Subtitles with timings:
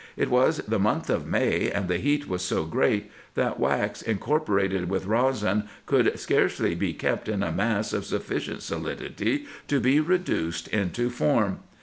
[0.17, 4.89] It was the month of May, and the heat was so great, that wax incorporated
[4.89, 10.67] with resin could scarcely be kept in a mass of sufficient solidity to be reduced
[10.69, 11.59] into form.